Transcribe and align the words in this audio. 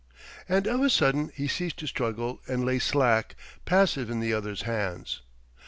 And 0.49 0.65
of 0.65 0.81
a 0.81 0.89
sudden 0.89 1.31
he 1.35 1.47
ceased 1.47 1.77
to 1.77 1.85
struggle 1.85 2.41
and 2.47 2.65
lay 2.65 2.79
slack, 2.79 3.35
passive 3.65 4.09
in 4.09 4.19
the 4.19 4.33
other's 4.33 4.63
hands. 4.63 5.21